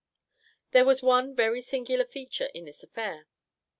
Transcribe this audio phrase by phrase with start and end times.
[0.71, 3.27] There was one very singular feature in this affair.